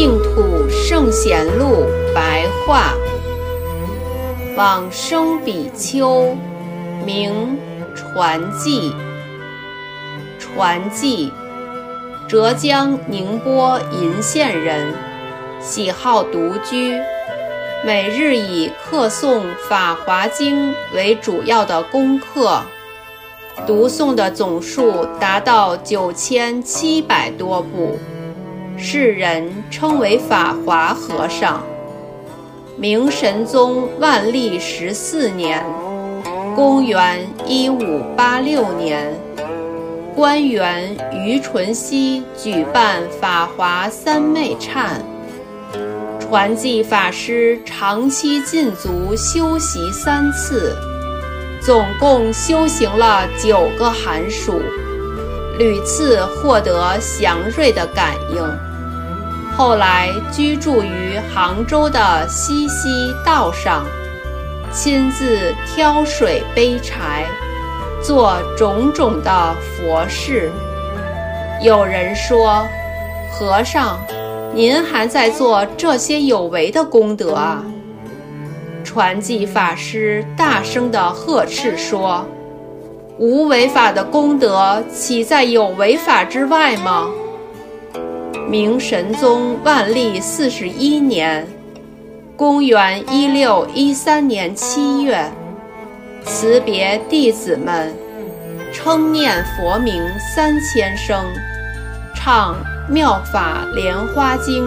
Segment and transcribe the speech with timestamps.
[0.00, 2.94] 净土圣贤录白话，
[4.56, 6.34] 往生比丘，
[7.04, 7.58] 名
[7.94, 8.94] 传记。
[10.38, 11.30] 传记，
[12.26, 14.94] 浙江宁波鄞县人，
[15.60, 16.98] 喜好独居，
[17.84, 22.62] 每日以课诵《法华经》为主要的功课，
[23.66, 27.98] 读诵的总数达到九千七百多部。
[28.82, 31.62] 世人称为法华和尚。
[32.78, 35.62] 明神宗万历十四年
[36.56, 39.14] （公元一五八六年），
[40.16, 44.92] 官员于纯熙举办法华三昧忏，
[46.18, 50.74] 传记法师长期禁足修习三次，
[51.60, 54.58] 总共修行了九个寒暑，
[55.58, 58.69] 屡次获得祥瑞的感应。
[59.60, 63.84] 后来居住于杭州的西溪道上，
[64.72, 67.26] 亲自挑水背柴，
[68.02, 70.50] 做种种的佛事。
[71.60, 72.66] 有人说
[73.30, 74.00] ：“和尚，
[74.54, 77.62] 您还在做这些有为的功德啊？”
[78.82, 82.26] 传记法师大声地呵斥说
[83.20, 87.10] ：“无为法的功德，岂在有为法之外吗？”
[88.50, 91.46] 明神宗万历四十一年
[92.36, 95.24] （公元一六一三年七月），
[96.26, 97.94] 辞别弟子们，
[98.72, 100.02] 称念佛名
[100.34, 101.24] 三千声，
[102.12, 102.56] 唱
[102.92, 104.64] 《妙法莲花经》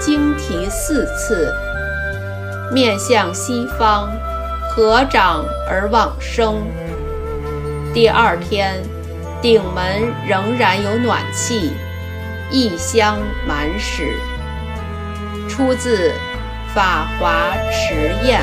[0.00, 1.52] 经题四次，
[2.72, 4.10] 面向西方，
[4.70, 6.62] 合掌而往生。
[7.92, 8.82] 第二天，
[9.42, 9.84] 顶门
[10.26, 11.72] 仍然有暖气。
[12.50, 14.18] 异香满室，
[15.48, 16.10] 出自
[16.74, 18.40] 《法华持验》。